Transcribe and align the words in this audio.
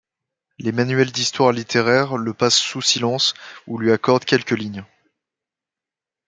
Les 0.57 0.71
manuels 0.71 1.11
d'histoire 1.11 1.51
littéraire 1.51 2.17
la 2.17 2.33
passent 2.33 2.57
sous 2.57 2.81
silence 2.81 3.35
ou 3.67 3.77
lui 3.77 3.91
accordent 3.91 4.25
quelques 4.25 4.57
lignes. 4.57 4.83